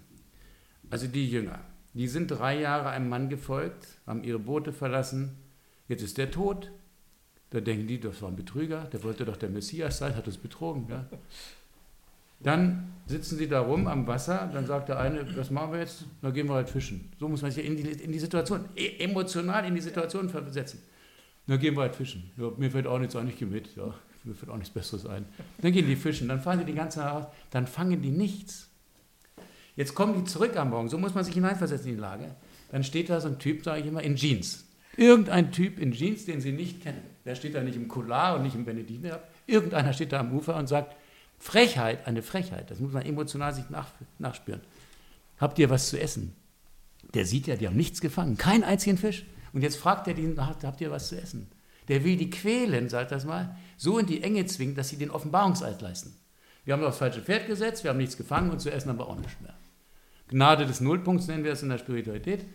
[0.89, 1.59] Also die Jünger.
[1.95, 5.37] Die sind drei Jahre einem Mann gefolgt, haben ihre Boote verlassen.
[5.87, 6.71] Jetzt ist der tot.
[7.51, 10.37] Da denken die, das war ein Betrüger, der wollte doch der Messias sein, hat uns
[10.37, 10.87] betrogen.
[10.89, 11.05] Ja?
[12.41, 16.03] Dann sitzen sie da rum am Wasser, dann sagt der eine, was machen wir jetzt?
[16.21, 17.13] Dann gehen wir halt fischen.
[17.17, 20.81] So muss man sich in die, in die Situation, e, emotional in die Situation versetzen.
[21.47, 22.29] Dann gehen wir halt fischen.
[22.35, 23.73] Ja, mir fällt auch nichts ein, ich mit.
[23.77, 23.93] Ja,
[24.25, 25.25] mir fällt auch nichts Besseres ein.
[25.61, 28.69] Dann gehen die fischen, dann fahren die die ganze Nacht, dann fangen die nichts.
[29.75, 32.35] Jetzt kommen die zurück am Morgen, so muss man sich hineinversetzen in die Lage.
[32.71, 34.65] Dann steht da so ein Typ, sage ich immer, in Jeans.
[34.97, 38.43] Irgendein Typ in Jeans, den Sie nicht kennen, der steht da nicht im Collar und
[38.43, 39.19] nicht im Benediktiner.
[39.45, 40.95] Irgendeiner steht da am Ufer und sagt,
[41.37, 44.61] Frechheit, eine Frechheit, das muss man emotional sich nach, nachspüren.
[45.37, 46.33] Habt ihr was zu essen?
[47.13, 49.25] Der sieht ja, die haben nichts gefangen, keinen einzigen Fisch.
[49.51, 51.49] Und jetzt fragt er die, habt ihr was zu essen?
[51.87, 55.11] Der will die quälen, sagt das mal, so in die Enge zwingen, dass sie den
[55.11, 56.15] Offenbarungseid leisten.
[56.63, 59.17] Wir haben aufs falsche Pferd gesetzt, wir haben nichts gefangen und zu essen aber auch
[59.17, 59.53] nichts mehr.
[60.27, 62.45] Gnade des Nullpunkts nennen wir es in der Spiritualität.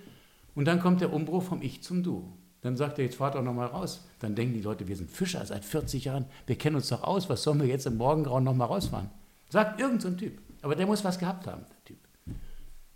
[0.54, 2.32] Und dann kommt der Umbruch vom Ich zum Du.
[2.62, 4.06] Dann sagt er, jetzt fahrt doch nochmal raus.
[4.18, 7.28] Dann denken die Leute, wir sind Fischer seit 40 Jahren, wir kennen uns doch aus,
[7.30, 9.08] was sollen wir jetzt im Morgengrauen nochmal rausfahren?
[9.48, 10.38] Sagt irgendein so Typ.
[10.62, 11.98] Aber der muss was gehabt haben, der Typ.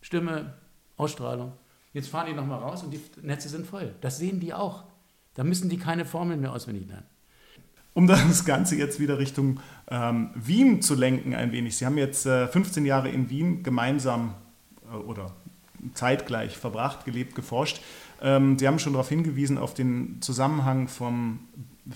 [0.03, 0.55] Stimme,
[0.97, 1.53] Ausstrahlung.
[1.95, 3.95] Jetzt fahren die nochmal raus und die Netze sind voll.
[4.01, 4.85] Das sehen die auch.
[5.35, 7.07] Da müssen die keine Formeln mehr auswendig lernen.
[7.95, 11.77] Um das Ganze jetzt wieder Richtung ähm, Wien zu lenken ein wenig.
[11.77, 14.35] Sie haben jetzt äh, 15 Jahre in Wien gemeinsam
[14.99, 15.33] oder
[15.93, 17.81] zeitgleich verbracht, gelebt, geforscht.
[18.23, 21.41] Ähm, Sie haben schon darauf hingewiesen, auf den Zusammenhang vom,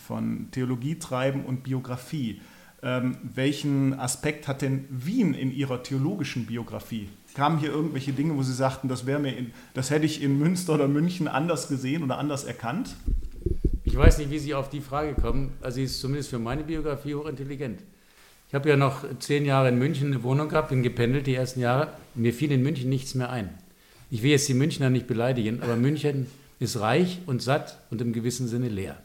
[0.06, 2.40] von Theologietreiben und Biografie.
[2.82, 7.08] Ähm, welchen Aspekt hat denn Wien in Ihrer theologischen Biografie?
[7.34, 10.74] Kamen hier irgendwelche Dinge, wo Sie sagten, das, mir in, das hätte ich in Münster
[10.74, 12.94] oder München anders gesehen oder anders erkannt?
[13.84, 15.52] Ich weiß nicht, wie Sie auf die Frage kommen.
[15.60, 17.82] Also sie ist zumindest für meine Biografie hochintelligent.
[18.48, 21.60] Ich habe ja noch zehn Jahre in München eine Wohnung gehabt, bin gependelt die ersten
[21.60, 21.92] Jahre.
[22.14, 23.50] Mir fiel in München nichts mehr ein.
[24.10, 26.26] Ich will jetzt die Münchner nicht beleidigen, aber München
[26.58, 28.96] ist reich und satt und im gewissen Sinne leer.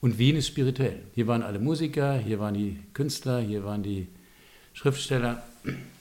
[0.00, 1.00] Und Wien ist spirituell.
[1.14, 4.08] Hier waren alle Musiker, hier waren die Künstler, hier waren die
[4.72, 5.42] Schriftsteller.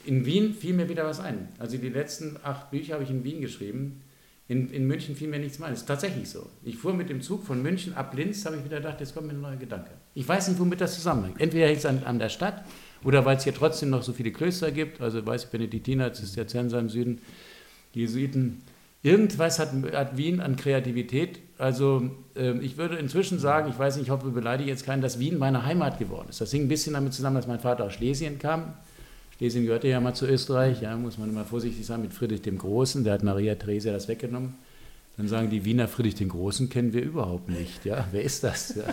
[0.05, 1.49] In Wien fiel mir wieder was ein.
[1.57, 4.01] Also die letzten acht Bücher habe ich in Wien geschrieben.
[4.49, 5.73] In, in München fiel mir nichts mehr ein.
[5.73, 6.49] Das ist tatsächlich so.
[6.63, 9.27] Ich fuhr mit dem Zug von München ab Linz, habe ich wieder gedacht, jetzt kommt
[9.27, 9.91] mir ein neuer Gedanke.
[10.15, 11.39] Ich weiß nicht, womit das zusammenhängt.
[11.39, 12.65] Entweder hängt es an, an der Stadt
[13.03, 15.01] oder weil es hier trotzdem noch so viele Klöster gibt.
[15.01, 17.21] Also weiß ich, Benediktiner, Zisterzienser im Süden
[17.93, 18.63] Jesuiten.
[19.03, 21.39] Irgendwas hat, hat, Wien an Kreativität.
[21.59, 25.03] Also äh, ich würde inzwischen sagen, ich weiß nicht, ich hoffe, ich beleidige jetzt keinen,
[25.03, 26.41] dass Wien meine Heimat geworden ist.
[26.41, 28.73] Das hing ein bisschen damit zusammen, dass mein Vater aus Schlesien kam.
[29.39, 32.57] Schlesien gehörte ja mal zu Österreich, ja, muss man immer vorsichtig sein, mit Friedrich dem
[32.57, 34.55] Großen, der hat Maria Theresia das weggenommen.
[35.15, 37.85] Dann sagen die Wiener, Friedrich den Großen kennen wir überhaupt nicht.
[37.85, 38.75] Ja, wer ist das?
[38.75, 38.83] Ja.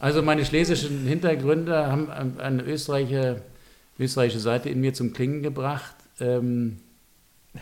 [0.00, 3.40] Also meine schlesischen Hintergründe haben eine österreichische,
[4.00, 5.94] österreichische Seite in mir zum Klingen gebracht.
[6.18, 6.78] Ähm,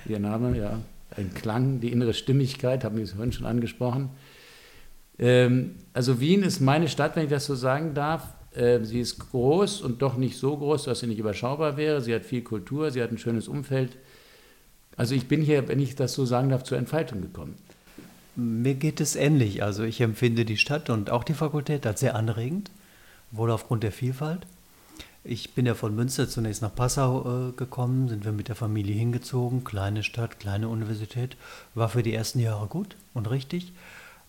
[0.06, 0.80] Ihr Name, ja.
[1.18, 4.08] Ein Klang, die innere Stimmigkeit, haben wir es vorhin schon angesprochen.
[5.18, 8.22] Ähm, also Wien ist meine Stadt, wenn ich das so sagen darf.
[8.54, 12.00] Äh, sie ist groß und doch nicht so groß, dass sie nicht überschaubar wäre.
[12.00, 13.96] Sie hat viel Kultur, sie hat ein schönes Umfeld.
[14.96, 17.56] Also ich bin hier, wenn ich das so sagen darf, zur Entfaltung gekommen.
[18.36, 19.62] Mir geht es ähnlich.
[19.62, 22.70] Also ich empfinde die Stadt und auch die Fakultät als sehr anregend,
[23.30, 24.46] wohl aufgrund der Vielfalt.
[25.24, 28.96] Ich bin ja von Münster zunächst nach Passau äh, gekommen, sind wir mit der Familie
[28.96, 31.36] hingezogen, kleine Stadt, kleine Universität,
[31.74, 33.72] war für die ersten Jahre gut und richtig,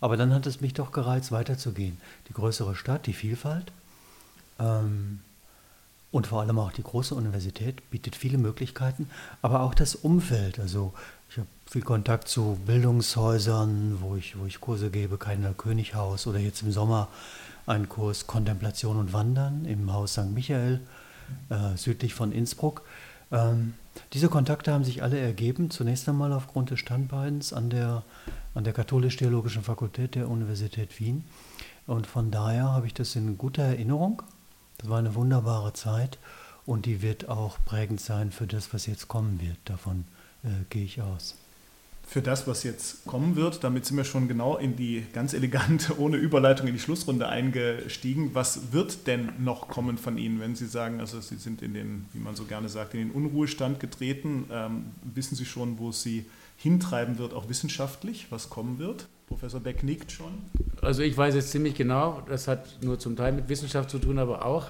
[0.02, 1.98] aber dann hat es mich doch gereizt, weiterzugehen.
[2.30, 3.72] Die größere Stadt, die Vielfalt
[4.58, 9.10] und vor allem auch die große Universität bietet viele Möglichkeiten,
[9.42, 10.60] aber auch das Umfeld.
[10.60, 10.94] Also
[11.30, 16.38] ich habe viel Kontakt zu Bildungshäusern, wo ich, wo ich Kurse gebe, Keiner Könighaus oder
[16.38, 17.08] jetzt im Sommer
[17.66, 20.30] einen Kurs Kontemplation und Wandern im Haus St.
[20.32, 20.82] Michael,
[21.50, 22.84] äh, südlich von Innsbruck.
[23.32, 23.74] Ähm,
[24.14, 28.04] diese Kontakte haben sich alle ergeben, zunächst einmal aufgrund des Standbeins an der,
[28.54, 31.24] an der Katholisch-Theologischen Fakultät der Universität Wien.
[31.88, 34.22] Und von daher habe ich das in guter Erinnerung.
[34.84, 36.20] Das war eine wunderbare Zeit
[36.66, 39.58] und die wird auch prägend sein für das, was jetzt kommen wird.
[39.64, 40.04] Davon
[40.44, 41.36] äh, gehe ich aus
[42.06, 43.64] für das, was jetzt kommen wird.
[43.64, 48.32] Damit sind wir schon genau in die ganz elegante, ohne Überleitung in die Schlussrunde eingestiegen.
[48.34, 52.06] Was wird denn noch kommen von Ihnen, wenn Sie sagen, also Sie sind in den,
[52.14, 54.46] wie man so gerne sagt, in den Unruhestand getreten?
[54.52, 56.26] Ähm, wissen Sie schon, wo es Sie
[56.58, 59.08] hintreiben wird, auch wissenschaftlich, was kommen wird?
[59.34, 60.44] Professor Beck nickt schon.
[60.80, 64.20] Also ich weiß es ziemlich genau, das hat nur zum Teil mit Wissenschaft zu tun,
[64.20, 64.70] aber auch,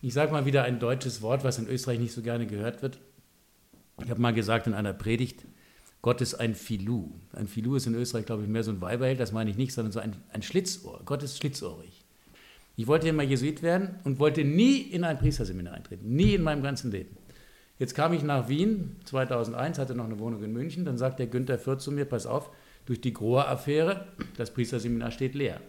[0.00, 3.00] ich sage mal wieder ein deutsches Wort, was in Österreich nicht so gerne gehört wird.
[4.04, 5.44] Ich habe mal gesagt in einer Predigt,
[6.02, 7.10] Gott ist ein Filou.
[7.32, 9.72] Ein Filou ist in Österreich, glaube ich, mehr so ein Weiberheld, das meine ich nicht,
[9.72, 11.00] sondern so ein, ein Schlitzohr.
[11.04, 12.04] Gott ist schlitzohrig.
[12.76, 16.14] Ich wollte immer Jesuit werden und wollte nie in ein Priesterseminar eintreten.
[16.14, 17.16] Nie in meinem ganzen Leben.
[17.80, 20.84] Jetzt kam ich nach Wien 2001, hatte noch eine Wohnung in München.
[20.84, 22.50] Dann sagt der Günther Fürth zu mir: Pass auf,
[22.86, 25.60] durch die Grohr-Affäre, das Priesterseminar steht leer.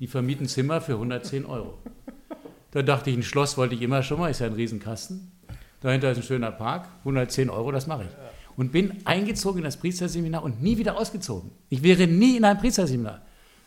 [0.00, 1.78] Die vermieten Zimmer für 110 Euro.
[2.70, 5.30] Da dachte ich, ein Schloss wollte ich immer schon mal, ist ja ein Riesenkasten.
[5.80, 8.10] Dahinter ist ein schöner Park, 110 Euro, das mache ich
[8.56, 11.50] und bin eingezogen in das Priesterseminar und nie wieder ausgezogen.
[11.68, 13.22] Ich wäre nie in ein Priesterseminar.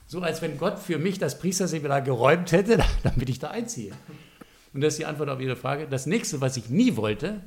[0.05, 3.91] So als wenn Gott für mich das Priesterseminar geräumt hätte, damit ich da einziehe.
[4.73, 5.87] Und das ist die Antwort auf Ihre Frage.
[5.89, 7.41] Das nächste, was ich nie wollte,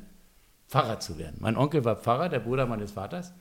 [0.68, 1.36] Pfarrer zu werden.
[1.40, 3.32] Mein Onkel war Pfarrer, der Bruder meines Vaters.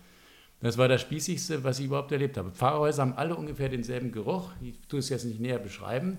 [0.62, 2.52] Das war das Spießigste, was ich überhaupt erlebt habe.
[2.52, 4.52] Pfarrhäuser haben alle ungefähr denselben Geruch.
[4.62, 6.18] Ich tue es jetzt nicht näher beschreiben.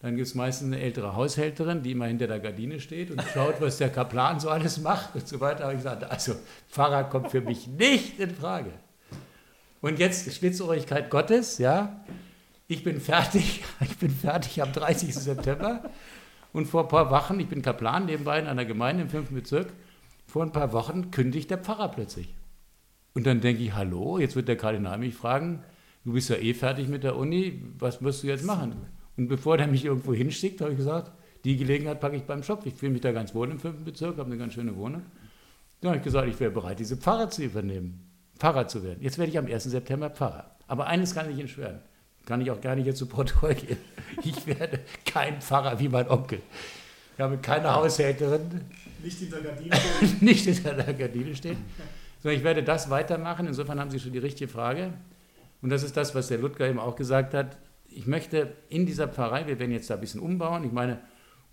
[0.00, 3.60] Dann gibt es meistens eine ältere Haushälterin, die immer hinter der Gardine steht und schaut,
[3.60, 5.64] was der Kaplan so alles macht und so weiter.
[5.64, 6.34] Habe ich gesagt, also
[6.68, 8.72] Pfarrer kommt für mich nicht in Frage.
[9.80, 12.04] Und jetzt Spitzohrigkeit Gottes, ja.
[12.68, 15.14] Ich bin fertig, ich bin fertig am 30.
[15.14, 15.88] September.
[16.52, 19.30] Und vor ein paar Wochen, ich bin Kaplan nebenbei in einer Gemeinde im 5.
[19.30, 19.68] Bezirk,
[20.26, 22.35] vor ein paar Wochen kündigt der Pfarrer plötzlich.
[23.16, 25.64] Und dann denke ich, hallo, jetzt wird der Kardinal mich fragen,
[26.04, 28.76] du bist ja eh fertig mit der Uni, was wirst du jetzt machen?
[29.16, 31.12] Und bevor der mich irgendwo hinschickt, habe ich gesagt,
[31.46, 32.66] die Gelegenheit packe ich beim Shop.
[32.66, 33.84] Ich fühle mich da ganz wohl im 5.
[33.86, 35.00] Bezirk, habe eine ganz schöne Wohnung.
[35.80, 38.06] Dann habe ich gesagt, ich wäre bereit, diese Pfarrer zu übernehmen,
[38.38, 38.98] Pfarrer zu werden.
[39.00, 39.64] Jetzt werde ich am 1.
[39.64, 40.54] September Pfarrer.
[40.66, 41.80] Aber eines kann ich Ihnen schwören,
[42.26, 43.78] kann ich auch gar nicht jetzt zu Protokoll gehen.
[44.24, 46.42] Ich werde kein Pfarrer wie mein Onkel.
[47.14, 48.60] Ich habe keine Haushälterin.
[49.02, 50.18] Nicht hinter der Gardine stehen.
[50.20, 51.56] nicht hinter der Gardine stehen.
[52.26, 53.46] Sondern ich werde das weitermachen.
[53.46, 54.94] Insofern haben Sie schon die richtige Frage.
[55.62, 57.56] Und das ist das, was der Ludger eben auch gesagt hat.
[57.84, 60.64] Ich möchte in dieser Pfarrei, wir werden jetzt da ein bisschen umbauen.
[60.64, 60.98] Ich meine,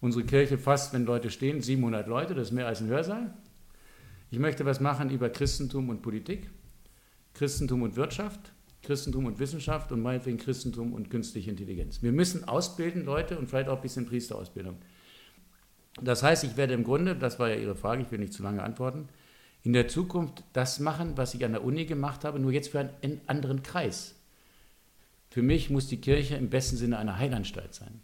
[0.02, 3.36] unsere Kirche fast, wenn Leute stehen, 700 Leute, das ist mehr als ein Hörsaal.
[4.32, 6.50] Ich möchte was machen über Christentum und Politik,
[7.36, 12.02] Christentum und Wirtschaft, Christentum und Wissenschaft und meinetwegen Christentum und künstliche Intelligenz.
[12.02, 14.78] Wir müssen ausbilden, Leute, und vielleicht auch ein bisschen Priesterausbildung.
[16.02, 18.42] Das heißt, ich werde im Grunde, das war ja Ihre Frage, ich will nicht zu
[18.42, 19.08] lange antworten,
[19.64, 22.80] in der Zukunft das machen, was ich an der Uni gemacht habe, nur jetzt für
[22.80, 24.16] einen anderen Kreis.
[25.30, 28.02] Für mich muss die Kirche im besten Sinne eine Heilanstalt sein.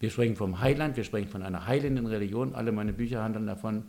[0.00, 3.84] Wir sprechen vom Heiland, wir sprechen von einer heilenden Religion, alle meine Bücher handeln davon.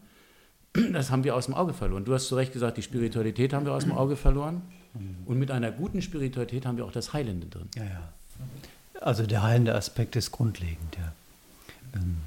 [0.92, 2.06] Das haben wir aus dem Auge verloren.
[2.06, 4.62] Du hast zu Recht gesagt, die Spiritualität haben wir aus dem Auge verloren.
[5.26, 7.70] Und mit einer guten Spiritualität haben wir auch das Heilende drin.
[7.76, 8.14] Ja, ja.
[9.02, 11.14] Also der heilende Aspekt ist grundlegend, ja.
[11.96, 12.18] Ähm,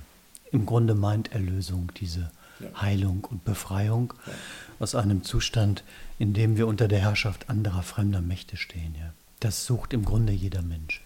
[0.51, 2.81] Im Grunde meint Erlösung diese ja.
[2.81, 4.33] Heilung und Befreiung ja.
[4.79, 5.85] aus einem Zustand,
[6.19, 8.95] in dem wir unter der Herrschaft anderer fremder Mächte stehen.
[8.99, 9.13] Ja.
[9.41, 11.03] Das sucht im Grunde jeder Mensch.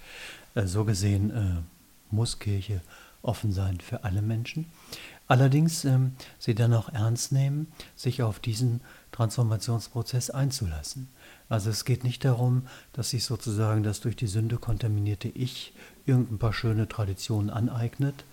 [0.55, 2.81] Äh, so gesehen äh, muss Kirche
[3.23, 4.67] offen sein für alle Menschen.
[5.29, 8.81] Allerdings ähm, sie dann auch ernst nehmen, sich auf diesen
[9.13, 11.09] Transformationsprozess einzulassen.
[11.49, 15.73] Also es geht nicht darum, dass sich sozusagen das durch die Sünde kontaminierte Ich
[16.05, 18.25] irgendein paar schöne Traditionen aneignet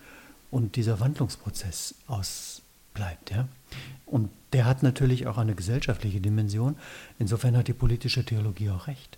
[0.52, 1.96] und dieser Wandlungsprozess
[3.00, 3.32] ausbleibt.
[3.32, 3.48] Ja?
[4.06, 6.76] Und der hat natürlich auch eine gesellschaftliche Dimension.
[7.20, 9.18] Insofern hat die politische Theologie auch recht.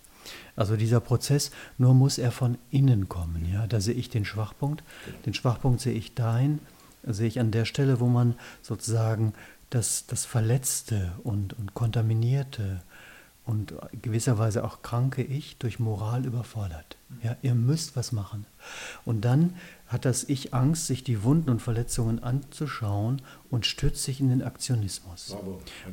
[0.54, 3.50] Also dieser Prozess, nur muss er von innen kommen.
[3.50, 3.66] Ja?
[3.66, 4.84] Da sehe ich den Schwachpunkt.
[5.26, 6.60] Den Schwachpunkt sehe ich dahin,
[7.04, 9.32] sehe ich an der Stelle, wo man sozusagen
[9.70, 12.82] das, das Verletzte und, und Kontaminierte
[13.44, 16.96] und gewisserweise auch kranke Ich durch Moral überfordert.
[17.22, 18.46] Ja, ihr müsst was machen.
[19.04, 19.54] Und dann
[19.88, 24.42] hat das Ich Angst, sich die Wunden und Verletzungen anzuschauen und stürzt sich in den
[24.42, 25.36] Aktionismus.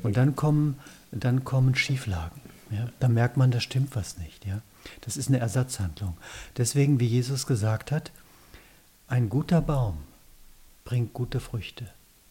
[0.03, 0.79] Und dann kommen,
[1.12, 2.39] dann kommen Schieflagen.
[2.71, 4.45] Ja, da merkt man, da stimmt was nicht.
[4.45, 4.62] Ja.
[5.01, 6.17] Das ist eine Ersatzhandlung.
[6.57, 8.12] Deswegen, wie Jesus gesagt hat,
[9.07, 9.97] ein guter Baum
[10.85, 11.85] bringt gute Früchte.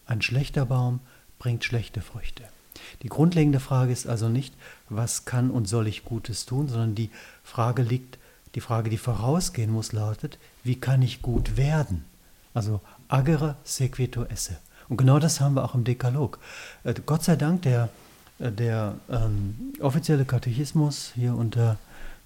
[0.07, 1.00] Ein schlechter Baum
[1.40, 2.44] bringt schlechte Früchte.
[3.03, 4.55] Die grundlegende Frage ist also nicht,
[4.88, 7.11] was kann und soll ich Gutes tun, sondern die
[7.45, 8.19] Frage liegt,
[8.55, 12.05] die Frage, die vorausgehen muss, lautet, wie kann ich gut werden?
[12.55, 14.57] Also agere sequito esse.
[14.88, 16.38] Und genau das haben wir auch im Dekalog.
[16.85, 17.91] Äh, Gott sei Dank, der,
[18.38, 21.77] äh, der ähm, offizielle Katechismus hier unter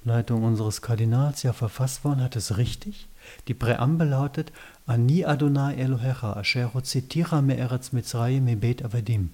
[0.05, 3.09] Leitung unseres Kardinals ja verfasst worden, hat es richtig.
[3.49, 4.53] Die Präambel lautet,
[4.87, 9.31] Ani Adonai Elohecha, asher hotzitira me'eretz Mitzrayim mebet avadim.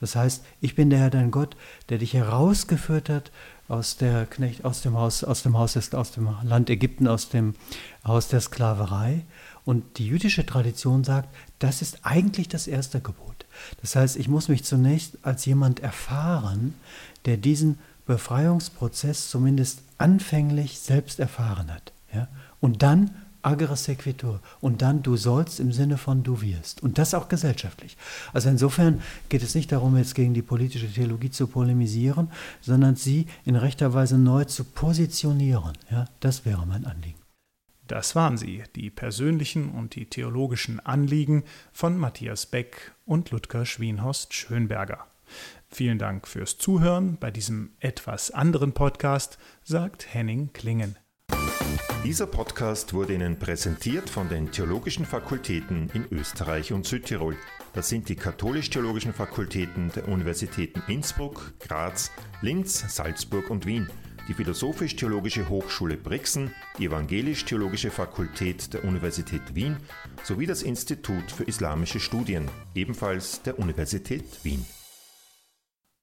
[0.00, 1.56] Das heißt, ich bin der Herr dein Gott,
[1.88, 3.32] der dich herausgeführt hat
[3.68, 7.54] aus der Knecht, aus dem Haus, aus dem Haus, aus dem Land Ägypten, aus dem
[8.06, 9.24] Haus der Sklaverei.
[9.64, 13.46] Und die jüdische Tradition sagt, das ist eigentlich das erste Gebot.
[13.80, 16.74] Das heißt, ich muss mich zunächst als jemand erfahren,
[17.24, 21.92] der diesen Befreiungsprozess zumindest anfänglich selbst erfahren hat.
[22.12, 22.28] Ja?
[22.60, 24.40] Und dann agere sequitur.
[24.60, 26.82] Und dann du sollst im Sinne von du wirst.
[26.82, 27.96] Und das auch gesellschaftlich.
[28.32, 33.26] Also insofern geht es nicht darum, jetzt gegen die politische Theologie zu polemisieren, sondern sie
[33.44, 35.72] in rechter Weise neu zu positionieren.
[35.90, 37.18] Ja, das wäre mein Anliegen.
[37.88, 44.32] Das waren sie, die persönlichen und die theologischen Anliegen von Matthias Beck und Ludger Schwienhorst
[44.32, 45.06] Schönberger.
[45.68, 50.96] Vielen Dank fürs Zuhören bei diesem etwas anderen Podcast, sagt Henning Klingen.
[52.04, 57.36] Dieser Podcast wurde Ihnen präsentiert von den Theologischen Fakultäten in Österreich und Südtirol.
[57.74, 62.10] Das sind die katholisch-theologischen Fakultäten der Universitäten Innsbruck, Graz,
[62.40, 63.88] Linz, Salzburg und Wien,
[64.28, 69.76] die Philosophisch-Theologische Hochschule Brixen, die Evangelisch-Theologische Fakultät der Universität Wien
[70.24, 74.66] sowie das Institut für Islamische Studien, ebenfalls der Universität Wien.